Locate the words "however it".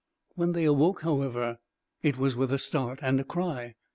1.03-2.17